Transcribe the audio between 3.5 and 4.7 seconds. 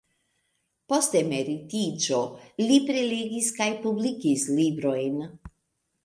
kaj publikis